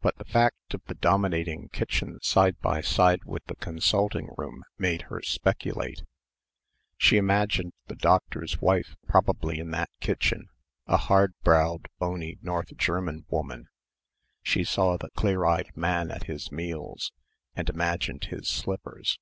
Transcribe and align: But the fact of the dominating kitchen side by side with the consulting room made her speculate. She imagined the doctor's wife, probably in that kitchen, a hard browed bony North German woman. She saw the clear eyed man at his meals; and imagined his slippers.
But 0.00 0.16
the 0.16 0.24
fact 0.24 0.72
of 0.72 0.82
the 0.86 0.94
dominating 0.94 1.68
kitchen 1.68 2.18
side 2.22 2.58
by 2.62 2.80
side 2.80 3.24
with 3.24 3.44
the 3.44 3.56
consulting 3.56 4.30
room 4.38 4.64
made 4.78 5.02
her 5.12 5.20
speculate. 5.20 6.00
She 6.96 7.18
imagined 7.18 7.74
the 7.86 7.94
doctor's 7.94 8.62
wife, 8.62 8.96
probably 9.06 9.58
in 9.58 9.70
that 9.72 9.90
kitchen, 10.00 10.48
a 10.86 10.96
hard 10.96 11.34
browed 11.42 11.88
bony 11.98 12.38
North 12.40 12.74
German 12.78 13.26
woman. 13.28 13.68
She 14.42 14.64
saw 14.64 14.96
the 14.96 15.10
clear 15.10 15.44
eyed 15.44 15.76
man 15.76 16.10
at 16.10 16.24
his 16.24 16.50
meals; 16.50 17.12
and 17.54 17.68
imagined 17.68 18.24
his 18.30 18.48
slippers. 18.48 19.18